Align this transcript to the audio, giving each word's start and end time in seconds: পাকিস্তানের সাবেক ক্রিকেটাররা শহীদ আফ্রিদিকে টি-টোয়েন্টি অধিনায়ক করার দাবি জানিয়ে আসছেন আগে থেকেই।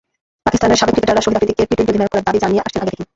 পাকিস্তানের 0.45 0.79
সাবেক 0.79 0.93
ক্রিকেটাররা 0.95 1.23
শহীদ 1.25 1.37
আফ্রিদিকে 1.39 1.63
টি-টোয়েন্টি 1.69 1.93
অধিনায়ক 1.93 2.11
করার 2.13 2.25
দাবি 2.27 2.39
জানিয়ে 2.43 2.63
আসছেন 2.65 2.81
আগে 2.83 2.91
থেকেই। 2.91 3.07